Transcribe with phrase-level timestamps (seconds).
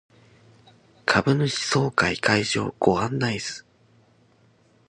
[1.05, 3.67] 株主総会会場ご案内図